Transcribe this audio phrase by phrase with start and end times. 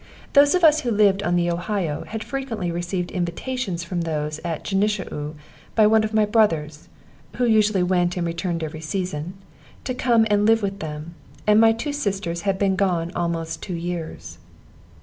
[0.33, 4.63] Those of us who lived on the Ohio, had frequently received invitations from those at
[4.63, 5.35] Genishau,
[5.75, 6.89] by one of my brothers,
[7.35, 9.35] who usually went and returned every season,
[9.83, 11.13] to come and live with them,
[11.45, 14.39] and my two sisters had been gone almost two years.